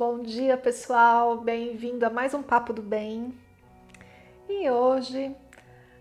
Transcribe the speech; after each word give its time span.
Bom 0.00 0.22
dia, 0.22 0.56
pessoal! 0.56 1.42
Bem-vindo 1.42 2.06
a 2.06 2.08
mais 2.08 2.32
um 2.32 2.42
Papo 2.42 2.72
do 2.72 2.80
Bem. 2.80 3.34
E 4.48 4.70
hoje 4.70 5.36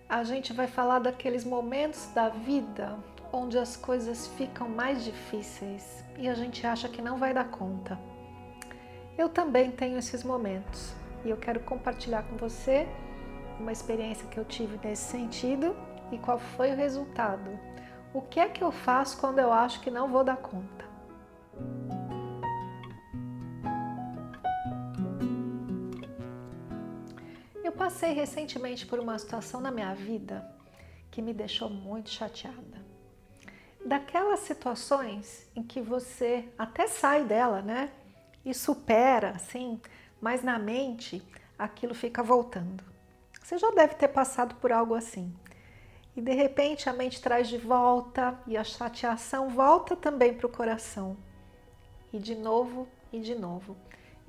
a 0.08 0.24
gente 0.24 0.54
vai 0.54 0.68
falar 0.68 1.00
daqueles 1.00 1.44
momentos 1.44 2.08
da 2.14 2.30
vida 2.30 2.98
onde 3.34 3.58
as 3.58 3.76
coisas 3.76 4.26
ficam 4.38 4.70
mais 4.70 5.04
difíceis 5.04 6.02
e 6.18 6.30
a 6.30 6.34
gente 6.34 6.66
acha 6.66 6.88
que 6.88 7.02
não 7.02 7.18
vai 7.18 7.34
dar 7.34 7.52
conta. 7.52 8.00
Eu 9.18 9.28
também 9.28 9.70
tenho 9.70 9.98
esses 9.98 10.24
momentos 10.24 10.96
e 11.26 11.30
eu 11.30 11.36
quero 11.36 11.60
compartilhar 11.60 12.24
com 12.24 12.38
você 12.38 12.88
uma 13.60 13.74
experiência 13.74 14.30
que 14.30 14.40
eu 14.40 14.46
tive 14.46 14.80
nesse 14.82 15.12
sentido 15.12 15.76
e 16.10 16.18
qual 16.18 16.40
foi 16.40 16.72
o 16.72 16.78
resultado. 16.78 17.52
O 18.14 18.22
que 18.22 18.40
é 18.40 18.48
que 18.48 18.64
eu 18.64 18.72
faço 18.72 19.18
quando 19.20 19.40
eu 19.40 19.52
acho 19.52 19.82
que 19.82 19.92
não 19.92 20.08
vou 20.08 20.24
dar 20.24 20.38
conta? 20.38 20.89
Eu 27.70 27.74
passei 27.74 28.14
recentemente 28.14 28.84
por 28.84 29.00
uma 29.00 29.20
situação 29.20 29.62
na 29.62 29.70
minha 29.70 29.94
vida 29.94 30.44
que 31.12 31.22
me 31.22 31.32
deixou 31.32 31.70
muito 31.70 32.10
chateada. 32.10 32.84
Daquelas 33.86 34.40
situações 34.40 35.48
em 35.56 35.62
que 35.62 35.80
você 35.80 36.50
até 36.58 36.88
sai 36.88 37.26
dela, 37.26 37.62
né? 37.62 37.92
E 38.44 38.56
supera, 38.56 39.34
assim, 39.36 39.80
mas 40.20 40.42
na 40.42 40.58
mente 40.58 41.22
aquilo 41.60 41.94
fica 41.94 42.24
voltando. 42.24 42.84
Você 43.40 43.60
já 43.60 43.70
deve 43.70 43.94
ter 43.94 44.08
passado 44.08 44.56
por 44.56 44.72
algo 44.72 44.96
assim. 44.96 45.32
E 46.16 46.22
de 46.22 46.34
repente 46.34 46.90
a 46.90 46.94
mente 46.94 47.22
traz 47.22 47.48
de 47.48 47.60
volta 47.60 48.36
e 48.48 48.58
a 48.58 48.64
chateação 48.64 49.48
volta 49.50 49.96
também 49.96 50.34
para 50.34 50.48
o 50.48 50.52
coração. 50.52 51.16
E 52.12 52.18
de 52.18 52.34
novo 52.34 52.88
e 53.14 53.20
de 53.20 53.36
novo. 53.36 53.78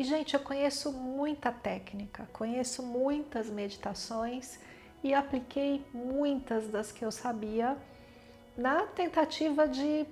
E, 0.00 0.02
gente, 0.02 0.32
eu 0.32 0.40
conheço 0.40 0.90
muita 0.92 1.52
técnica, 1.52 2.26
conheço 2.32 2.82
muitas 2.82 3.50
meditações 3.50 4.58
e 5.04 5.12
apliquei 5.12 5.84
muitas 5.92 6.68
das 6.68 6.90
que 6.90 7.04
eu 7.04 7.12
sabia 7.12 7.76
na 8.56 8.86
tentativa 8.86 9.68
de 9.68 10.06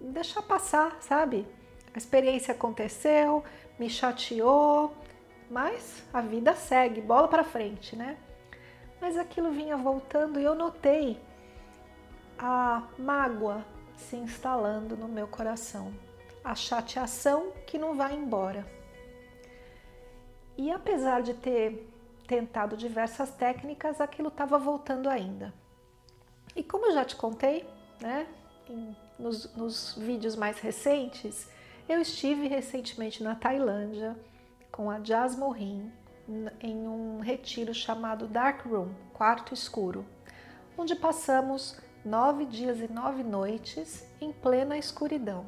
deixar 0.00 0.40
passar, 0.40 0.96
sabe? 1.02 1.46
A 1.92 1.98
experiência 1.98 2.54
aconteceu, 2.54 3.44
me 3.78 3.90
chateou, 3.90 4.96
mas 5.50 6.02
a 6.14 6.22
vida 6.22 6.54
segue, 6.54 7.02
bola 7.02 7.28
para 7.28 7.44
frente, 7.44 7.94
né? 7.94 8.16
Mas 8.98 9.18
aquilo 9.18 9.50
vinha 9.50 9.76
voltando 9.76 10.40
e 10.40 10.44
eu 10.44 10.54
notei 10.54 11.20
a 12.38 12.84
mágoa 12.98 13.62
se 13.98 14.16
instalando 14.16 14.96
no 14.96 15.08
meu 15.08 15.28
coração, 15.28 15.92
a 16.42 16.54
chateação 16.54 17.52
que 17.66 17.76
não 17.76 17.94
vai 17.94 18.14
embora. 18.14 18.75
E 20.56 20.70
apesar 20.70 21.22
de 21.22 21.34
ter 21.34 21.88
tentado 22.26 22.76
diversas 22.76 23.30
técnicas, 23.30 24.00
aquilo 24.00 24.28
estava 24.28 24.58
voltando 24.58 25.08
ainda. 25.08 25.52
E 26.54 26.62
como 26.62 26.86
eu 26.86 26.92
já 26.92 27.04
te 27.04 27.14
contei, 27.16 27.68
né, 28.00 28.26
nos, 29.18 29.54
nos 29.54 29.94
vídeos 29.96 30.34
mais 30.34 30.58
recentes, 30.58 31.48
eu 31.88 32.00
estive 32.00 32.48
recentemente 32.48 33.22
na 33.22 33.34
Tailândia 33.34 34.16
com 34.72 34.90
a 34.90 34.98
Jazz 34.98 35.36
Mohin 35.36 35.92
em 36.60 36.88
um 36.88 37.20
retiro 37.20 37.72
chamado 37.72 38.26
Dark 38.26 38.66
Room, 38.66 38.88
Quarto 39.12 39.54
Escuro, 39.54 40.04
onde 40.76 40.96
passamos 40.96 41.78
nove 42.04 42.44
dias 42.44 42.80
e 42.80 42.92
nove 42.92 43.22
noites 43.22 44.04
em 44.20 44.32
plena 44.32 44.76
escuridão. 44.76 45.46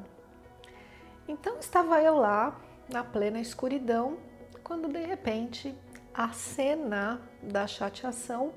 Então 1.27 1.57
estava 1.59 2.01
eu 2.01 2.15
lá 2.15 2.59
na 2.87 3.03
plena 3.03 3.39
escuridão 3.39 4.17
quando 4.69 4.87
de 4.87 5.03
repente 5.03 5.75
a 6.13 6.29
cena 6.29 7.19
da 7.41 7.65
chateação 7.65 8.53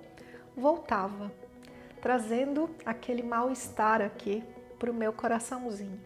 voltava, 0.55 1.33
trazendo 2.03 2.69
aquele 2.85 3.23
mal-estar 3.23 4.03
aqui 4.03 4.45
para 4.79 4.91
o 4.91 4.95
meu 4.95 5.11
coraçãozinho. 5.15 5.99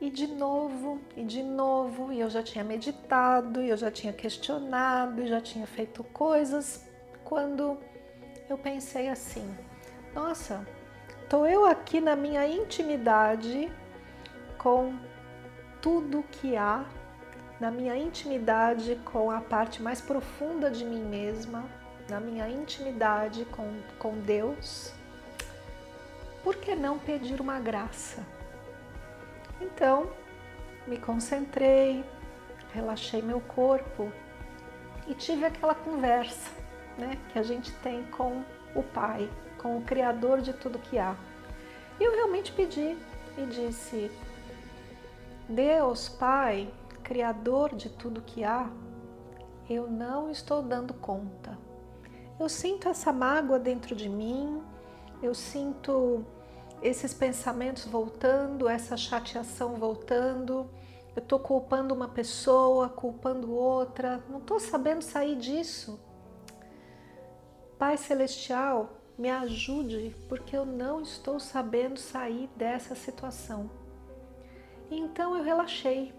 E 0.00 0.08
de 0.08 0.28
novo, 0.28 1.00
e 1.16 1.24
de 1.24 1.42
novo, 1.42 2.12
e 2.12 2.20
eu 2.20 2.30
já 2.30 2.40
tinha 2.40 2.62
meditado, 2.62 3.60
e 3.60 3.68
eu 3.68 3.76
já 3.76 3.90
tinha 3.90 4.12
questionado, 4.12 5.24
e 5.24 5.26
já 5.26 5.40
tinha 5.40 5.66
feito 5.66 6.04
coisas, 6.04 6.88
quando 7.24 7.76
eu 8.48 8.56
pensei 8.56 9.08
assim: 9.08 9.52
nossa, 10.14 10.64
tô 11.28 11.46
eu 11.46 11.66
aqui 11.66 12.00
na 12.00 12.14
minha 12.14 12.46
intimidade 12.46 13.72
com 14.56 14.96
tudo 15.82 16.22
que 16.30 16.56
há 16.56 16.86
na 17.60 17.70
minha 17.70 17.96
intimidade 17.96 19.00
com 19.04 19.30
a 19.30 19.40
parte 19.40 19.82
mais 19.82 20.00
profunda 20.00 20.70
de 20.70 20.84
mim 20.84 21.02
mesma, 21.02 21.64
na 22.08 22.20
minha 22.20 22.48
intimidade 22.48 23.44
com, 23.46 23.80
com 23.98 24.18
Deus, 24.20 24.92
por 26.44 26.56
que 26.56 26.74
não 26.74 26.98
pedir 26.98 27.40
uma 27.40 27.58
graça? 27.58 28.22
Então, 29.60 30.10
me 30.86 30.98
concentrei, 30.98 32.04
relaxei 32.72 33.22
meu 33.22 33.40
corpo 33.40 34.12
e 35.06 35.14
tive 35.14 35.46
aquela 35.46 35.74
conversa 35.74 36.50
né, 36.98 37.18
que 37.32 37.38
a 37.38 37.42
gente 37.42 37.72
tem 37.78 38.04
com 38.04 38.44
o 38.74 38.82
Pai, 38.82 39.28
com 39.58 39.78
o 39.78 39.82
Criador 39.82 40.40
de 40.40 40.52
tudo 40.52 40.78
que 40.78 40.98
há. 40.98 41.16
E 41.98 42.04
eu 42.04 42.12
realmente 42.12 42.52
pedi 42.52 42.96
e 43.38 43.46
disse: 43.46 44.10
Deus, 45.48 46.08
Pai, 46.08 46.68
Criador 47.06 47.72
de 47.72 47.88
tudo 47.88 48.20
que 48.20 48.42
há, 48.42 48.68
eu 49.70 49.88
não 49.88 50.28
estou 50.28 50.60
dando 50.60 50.92
conta. 50.92 51.56
Eu 52.36 52.48
sinto 52.48 52.88
essa 52.88 53.12
mágoa 53.12 53.60
dentro 53.60 53.94
de 53.94 54.08
mim, 54.08 54.60
eu 55.22 55.32
sinto 55.32 56.24
esses 56.82 57.14
pensamentos 57.14 57.84
voltando, 57.84 58.68
essa 58.68 58.96
chateação 58.96 59.76
voltando. 59.76 60.68
Eu 61.14 61.22
estou 61.22 61.38
culpando 61.38 61.94
uma 61.94 62.08
pessoa, 62.08 62.88
culpando 62.88 63.54
outra, 63.54 64.20
não 64.28 64.38
estou 64.38 64.58
sabendo 64.58 65.02
sair 65.02 65.36
disso. 65.36 66.00
Pai 67.78 67.96
Celestial, 67.96 68.90
me 69.16 69.30
ajude, 69.30 70.12
porque 70.28 70.56
eu 70.56 70.66
não 70.66 71.02
estou 71.02 71.38
sabendo 71.38 72.00
sair 72.00 72.50
dessa 72.56 72.96
situação. 72.96 73.70
Então 74.90 75.36
eu 75.36 75.44
relaxei, 75.44 76.12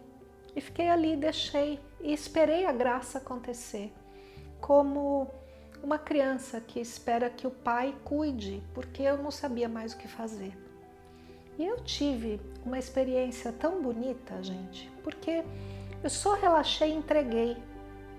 e 0.58 0.62
fiquei 0.62 0.90
ali, 0.90 1.16
deixei 1.16 1.80
e 2.02 2.12
esperei 2.12 2.66
a 2.66 2.72
graça 2.72 3.20
acontecer, 3.20 3.94
como 4.60 5.28
uma 5.84 6.00
criança 6.00 6.60
que 6.60 6.80
espera 6.80 7.30
que 7.30 7.46
o 7.46 7.52
pai 7.52 7.96
cuide, 8.04 8.64
porque 8.74 9.04
eu 9.04 9.20
não 9.20 9.30
sabia 9.30 9.70
mais 9.70 9.94
o 9.94 9.98
que 9.98 10.08
fazer. 10.08 10.58
E 11.60 11.64
eu 11.64 11.80
tive 11.82 12.42
uma 12.66 12.80
experiência 12.80 13.52
tão 13.52 13.84
bonita, 13.84 14.42
gente, 14.42 14.92
porque 15.04 15.44
eu 16.04 16.10
só 16.10 16.34
relaxei 16.34 16.90
e 16.90 16.96
entreguei, 16.96 17.56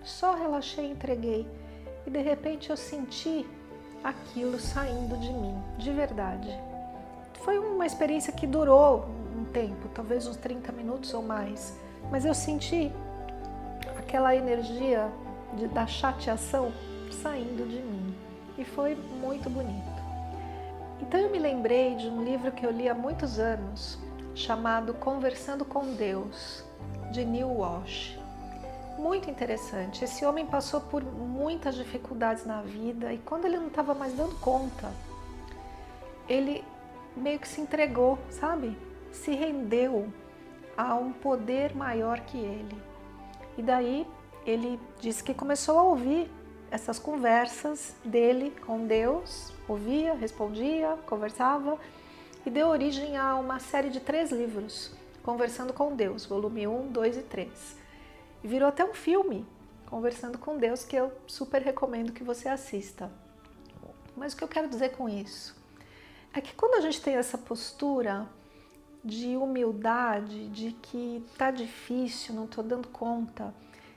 só 0.05 0.37
relaxei 0.37 0.87
e 0.87 0.93
entreguei, 0.93 1.45
e 2.07 2.11
de 2.11 2.23
repente 2.23 2.71
eu 2.71 2.77
senti 2.77 3.45
aquilo 4.05 4.61
saindo 4.61 5.17
de 5.17 5.33
mim, 5.33 5.61
de 5.77 5.91
verdade. 5.91 6.57
Foi 7.41 7.59
uma 7.59 7.85
experiência 7.85 8.33
que 8.33 8.47
durou 8.47 9.07
um 9.37 9.45
tempo, 9.47 9.89
talvez 9.89 10.25
uns 10.29 10.37
30 10.37 10.71
minutos 10.71 11.13
ou 11.13 11.23
mais 11.23 11.77
mas 12.11 12.25
eu 12.25 12.35
senti 12.35 12.93
aquela 13.99 14.35
energia 14.35 15.11
de, 15.55 15.69
da 15.69 15.87
chateação 15.87 16.73
saindo 17.23 17.69
de 17.69 17.81
mim 17.81 18.15
e 18.57 18.65
foi 18.65 18.95
muito 18.95 19.49
bonito. 19.49 19.99
Então 21.01 21.21
eu 21.21 21.31
me 21.31 21.39
lembrei 21.39 21.95
de 21.95 22.09
um 22.09 22.25
livro 22.25 22.51
que 22.51 22.65
eu 22.65 22.71
li 22.71 22.89
há 22.89 22.95
muitos 22.95 23.39
anos 23.39 23.99
chamado 24.35 24.95
Conversando 24.95 25.65
com 25.65 25.95
Deus, 25.95 26.65
de 27.11 27.25
Neil 27.25 27.49
Walsh. 27.49 28.19
Muito 28.99 29.31
interessante. 29.31 30.05
Esse 30.05 30.25
homem 30.25 30.47
passou 30.47 30.81
por 30.81 31.05
muitas 31.05 31.77
dificuldades 31.77 32.45
na 32.45 32.63
vida 32.63 33.13
e 33.13 33.19
quando 33.19 33.45
ele 33.45 33.59
não 33.59 33.69
estava 33.69 33.95
mais 33.95 34.13
dando 34.13 34.35
conta, 34.41 34.93
ele 36.29 36.65
meio 37.17 37.39
que 37.39 37.49
se 37.49 37.61
entregou, 37.61 38.19
sabe? 38.31 38.77
Se 39.13 39.33
rendeu 39.35 40.13
há 40.79 40.95
um 40.95 41.13
poder 41.13 41.75
maior 41.75 42.21
que 42.21 42.39
ele. 42.39 42.81
E 43.57 43.63
daí 43.63 44.07
ele 44.47 44.81
disse 45.01 45.25
que 45.25 45.35
começou 45.35 45.77
a 45.77 45.83
ouvir 45.83 46.31
essas 46.71 47.01
conversas 47.01 47.97
dele 48.05 48.55
com 48.65 48.87
Deus, 48.87 49.53
ouvia, 49.67 50.15
respondia, 50.15 50.97
conversava 51.05 51.77
e 52.47 52.51
deu 52.51 52.69
origem 52.69 53.17
a 53.17 53.35
uma 53.35 53.59
série 53.59 53.91
de 53.91 53.99
três 53.99 54.31
livros, 54.31 54.97
Conversando 55.21 55.75
com 55.75 55.95
Deus, 55.95 56.25
volume 56.25 56.67
1, 56.67 56.93
2 56.93 57.17
e 57.19 57.23
3. 57.23 57.77
E 58.43 58.49
virou 58.49 58.69
até 58.69 58.83
um 58.83 58.95
filme, 58.95 59.45
Conversando 59.85 60.39
com 60.39 60.57
Deus, 60.57 60.85
que 60.85 60.97
eu 60.97 61.13
super 61.27 61.61
recomendo 61.61 62.13
que 62.13 62.23
você 62.23 62.49
assista. 62.49 63.11
Mas 64.17 64.33
o 64.33 64.37
que 64.37 64.45
eu 64.45 64.49
quero 64.49 64.69
dizer 64.69 64.91
com 64.91 65.09
isso? 65.09 65.57
É 66.33 66.41
que 66.41 66.55
quando 66.55 66.75
a 66.75 66.81
gente 66.81 67.01
tem 67.03 67.17
essa 67.17 67.37
postura 67.37 68.27
de 69.09 69.37
humildade, 69.37 70.49
de 70.51 70.73
que 70.73 71.25
tá 71.39 71.51
difícil, 71.51 72.35
não 72.35 72.47
tô 72.47 72.63
dando 72.63 72.89
conta, 72.89 73.55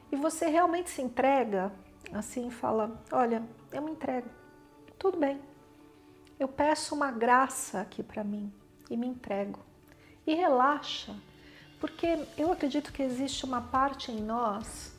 e 0.09 0.15
você 0.15 0.47
realmente 0.47 0.89
se 0.89 1.01
entrega, 1.01 1.71
assim, 2.13 2.49
fala: 2.49 3.03
Olha, 3.11 3.43
eu 3.71 3.81
me 3.81 3.91
entrego, 3.91 4.29
tudo 4.97 5.17
bem, 5.17 5.39
eu 6.39 6.47
peço 6.47 6.95
uma 6.95 7.11
graça 7.11 7.81
aqui 7.81 8.01
para 8.01 8.23
mim 8.23 8.51
e 8.89 8.95
me 8.95 9.07
entrego. 9.07 9.59
E 10.25 10.33
relaxa, 10.33 11.13
porque 11.79 12.25
eu 12.37 12.51
acredito 12.51 12.93
que 12.93 13.03
existe 13.03 13.43
uma 13.43 13.61
parte 13.61 14.11
em 14.11 14.21
nós 14.21 14.95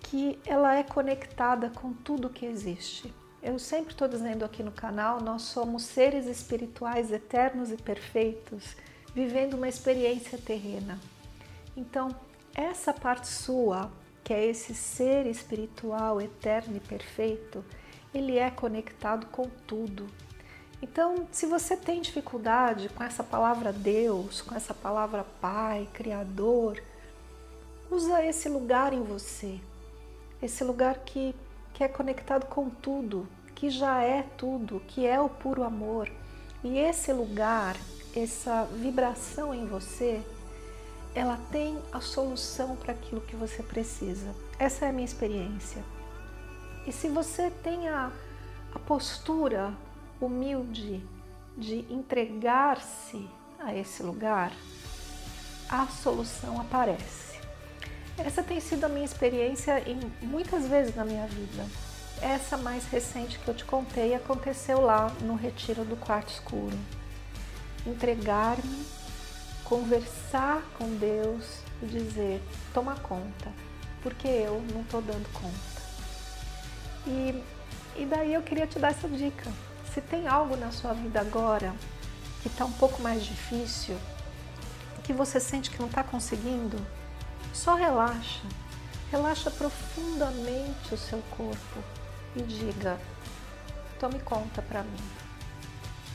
que 0.00 0.38
ela 0.44 0.74
é 0.74 0.82
conectada 0.82 1.70
com 1.70 1.92
tudo 1.92 2.28
que 2.28 2.44
existe. 2.44 3.14
Eu 3.42 3.58
sempre 3.58 3.92
estou 3.92 4.06
dizendo 4.06 4.44
aqui 4.44 4.62
no 4.62 4.70
canal, 4.70 5.20
nós 5.20 5.42
somos 5.42 5.84
seres 5.84 6.26
espirituais 6.26 7.10
eternos 7.10 7.72
e 7.72 7.76
perfeitos, 7.76 8.76
vivendo 9.14 9.54
uma 9.54 9.68
experiência 9.68 10.38
terrena. 10.38 10.98
Então, 11.76 12.14
essa 12.54 12.92
parte 12.92 13.26
sua, 13.26 13.90
que 14.22 14.32
é 14.32 14.44
esse 14.44 14.74
ser 14.74 15.26
espiritual 15.26 16.20
eterno 16.20 16.76
e 16.76 16.80
perfeito, 16.80 17.64
ele 18.14 18.38
é 18.38 18.50
conectado 18.50 19.26
com 19.26 19.48
tudo. 19.66 20.06
Então, 20.80 21.26
se 21.30 21.46
você 21.46 21.76
tem 21.76 22.00
dificuldade 22.00 22.88
com 22.88 23.04
essa 23.04 23.22
palavra 23.22 23.72
Deus, 23.72 24.40
com 24.40 24.54
essa 24.54 24.74
palavra 24.74 25.24
Pai, 25.40 25.88
Criador, 25.92 26.82
usa 27.90 28.24
esse 28.24 28.48
lugar 28.48 28.92
em 28.92 29.02
você, 29.02 29.60
esse 30.42 30.64
lugar 30.64 30.98
que 31.00 31.34
que 31.72 31.82
é 31.84 31.88
conectado 31.88 32.46
com 32.46 32.68
tudo, 32.68 33.26
que 33.54 33.70
já 33.70 34.02
é 34.02 34.22
tudo, 34.36 34.80
que 34.86 35.06
é 35.06 35.20
o 35.20 35.28
puro 35.28 35.62
amor. 35.62 36.10
E 36.62 36.78
esse 36.78 37.12
lugar, 37.12 37.76
essa 38.14 38.64
vibração 38.64 39.54
em 39.54 39.66
você, 39.66 40.22
ela 41.14 41.38
tem 41.50 41.78
a 41.92 42.00
solução 42.00 42.76
para 42.76 42.92
aquilo 42.92 43.20
que 43.20 43.36
você 43.36 43.62
precisa. 43.62 44.34
Essa 44.58 44.86
é 44.86 44.88
a 44.88 44.92
minha 44.92 45.04
experiência. 45.04 45.82
E 46.86 46.92
se 46.92 47.08
você 47.08 47.50
tem 47.62 47.88
a, 47.88 48.10
a 48.74 48.78
postura 48.78 49.74
humilde 50.20 51.04
de 51.56 51.86
entregar-se 51.90 53.28
a 53.58 53.74
esse 53.74 54.02
lugar, 54.02 54.52
a 55.68 55.86
solução 55.86 56.60
aparece. 56.60 57.40
Essa 58.18 58.42
tem 58.42 58.60
sido 58.60 58.84
a 58.84 58.88
minha 58.88 59.04
experiência 59.04 59.82
em 59.88 59.98
muitas 60.24 60.66
vezes 60.66 60.94
na 60.94 61.04
minha 61.04 61.26
vida. 61.26 61.66
Essa 62.20 62.56
mais 62.56 62.84
recente 62.86 63.38
que 63.38 63.48
eu 63.48 63.54
te 63.54 63.64
contei 63.64 64.14
aconteceu 64.14 64.80
lá 64.80 65.10
no 65.22 65.34
retiro 65.34 65.84
do 65.84 65.96
quarto 65.96 66.32
escuro. 66.32 66.76
Entregar-me, 67.86 68.86
conversar 69.64 70.62
com 70.78 70.96
Deus 70.96 71.44
e 71.82 71.86
dizer: 71.86 72.42
toma 72.72 72.94
conta, 72.96 73.52
porque 74.02 74.28
eu 74.28 74.62
não 74.72 74.82
estou 74.82 75.02
dando 75.02 75.28
conta. 75.32 75.82
E, 77.06 77.42
e 77.96 78.06
daí 78.06 78.34
eu 78.34 78.42
queria 78.42 78.66
te 78.66 78.78
dar 78.78 78.90
essa 78.90 79.08
dica. 79.08 79.50
Se 79.92 80.00
tem 80.00 80.26
algo 80.26 80.56
na 80.56 80.70
sua 80.70 80.92
vida 80.92 81.20
agora 81.20 81.74
que 82.42 82.48
está 82.48 82.64
um 82.64 82.72
pouco 82.72 83.02
mais 83.02 83.24
difícil, 83.24 83.96
que 85.02 85.12
você 85.12 85.40
sente 85.40 85.70
que 85.70 85.78
não 85.78 85.88
está 85.88 86.02
conseguindo, 86.02 86.76
só 87.52 87.74
relaxa, 87.74 88.42
relaxa 89.10 89.50
profundamente 89.50 90.94
o 90.94 90.98
seu 90.98 91.22
corpo 91.36 91.78
e 92.34 92.42
diga: 92.42 92.98
tome 93.98 94.18
conta 94.20 94.62
para 94.62 94.82
mim. 94.82 95.31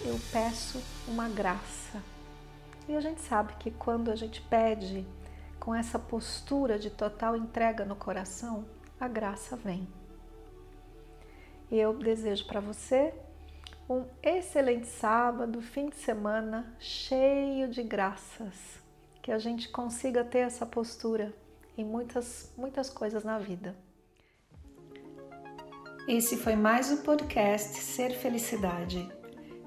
Eu 0.06 0.20
peço 0.32 0.82
uma 1.08 1.28
graça. 1.28 2.02
E 2.88 2.96
a 2.96 3.02
gente 3.02 3.22
sabe 3.22 3.54
que 3.56 3.72
quando 3.72 4.12
a 4.12 4.16
gente 4.16 4.42
pede 4.42 5.06
com 5.60 5.74
essa 5.76 6.00
postura 6.00 6.80
de 6.80 6.90
total 6.90 7.36
entrega 7.36 7.84
no 7.84 7.96
coração, 7.96 8.66
a 9.00 9.08
graça 9.08 9.56
vem. 9.56 9.88
Eu 11.70 11.98
desejo 11.98 12.46
para 12.48 12.60
você 12.60 13.14
um 13.90 14.06
excelente 14.22 14.88
sábado, 14.88 15.62
fim 15.62 15.90
de 15.90 15.98
semana 15.98 16.74
cheio 16.80 17.68
de 17.68 17.84
graças 17.84 18.80
que 19.22 19.32
a 19.32 19.38
gente 19.38 19.68
consiga 19.68 20.24
ter 20.24 20.40
essa 20.40 20.66
postura 20.66 21.34
em 21.78 21.84
muitas, 21.84 22.54
muitas 22.56 22.90
coisas 22.90 23.26
na 23.26 23.38
vida. 23.38 23.76
Esse 26.08 26.38
foi 26.38 26.56
mais 26.56 26.90
o 26.92 27.04
podcast 27.04 27.76
Ser 27.76 28.12
Felicidade. 28.12 29.12